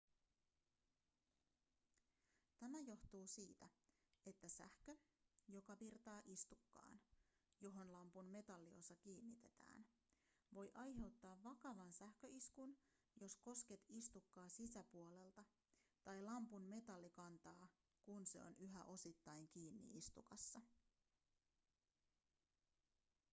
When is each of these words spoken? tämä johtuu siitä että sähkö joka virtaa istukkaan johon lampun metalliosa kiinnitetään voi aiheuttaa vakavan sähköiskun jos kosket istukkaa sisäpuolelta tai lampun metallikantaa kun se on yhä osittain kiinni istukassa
tämä 2.59 2.79
johtuu 2.79 3.27
siitä 3.27 3.69
että 4.25 4.47
sähkö 4.47 4.97
joka 5.47 5.79
virtaa 5.79 6.21
istukkaan 6.25 6.99
johon 7.61 7.91
lampun 7.93 8.25
metalliosa 8.25 8.95
kiinnitetään 8.95 9.85
voi 10.53 10.71
aiheuttaa 10.73 11.43
vakavan 11.43 11.93
sähköiskun 11.93 12.77
jos 13.19 13.35
kosket 13.35 13.85
istukkaa 13.89 14.49
sisäpuolelta 14.49 15.43
tai 16.03 16.21
lampun 16.21 16.63
metallikantaa 16.63 17.67
kun 18.03 18.25
se 18.25 18.41
on 18.43 18.55
yhä 18.57 18.83
osittain 18.83 19.47
kiinni 19.47 19.97
istukassa 19.97 20.59